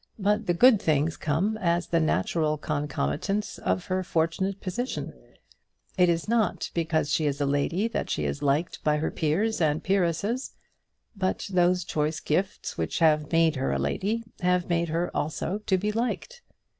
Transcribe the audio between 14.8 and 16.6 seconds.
her also to be liked.